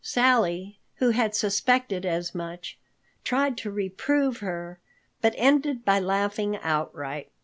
Sally, 0.03 0.79
who 0.95 1.11
had 1.11 1.35
suspected 1.35 2.07
as 2.07 2.33
much, 2.33 2.79
tried 3.23 3.55
to 3.59 3.69
reprove 3.69 4.39
her, 4.39 4.79
but 5.21 5.35
ended 5.37 5.85
by 5.85 5.99
laughing 5.99 6.57
outright. 6.63 7.29